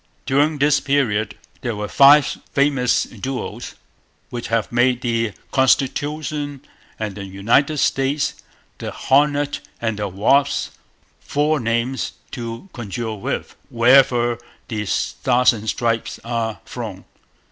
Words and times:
During 0.25 0.57
this 0.57 0.79
period 0.79 1.35
there 1.61 1.75
were 1.75 1.87
five 1.87 2.25
famous 2.53 3.03
duels, 3.03 3.75
which 4.31 4.47
have 4.47 4.71
made 4.71 5.01
the 5.01 5.33
Constitution 5.51 6.65
and 6.97 7.13
the 7.13 7.23
United 7.25 7.77
States, 7.77 8.33
the 8.79 8.89
Hornet 8.89 9.59
and 9.79 9.99
the 9.99 10.07
Wasp, 10.07 10.73
four 11.19 11.59
names 11.59 12.13
to 12.31 12.67
conjure 12.73 13.13
with 13.13 13.55
wherever 13.69 14.39
the 14.69 14.87
Stars 14.87 15.53
and 15.53 15.69
Stripes 15.69 16.19
are 16.23 16.61
flown. 16.65 17.05